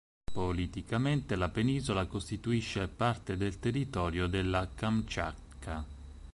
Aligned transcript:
Politicamente, 0.33 1.35
la 1.35 1.49
penisola 1.49 2.07
costituisce 2.07 2.87
parte 2.87 3.37
del 3.37 3.59
territorio 3.59 4.25
della 4.25 4.67
Kamčatka. 4.73 5.85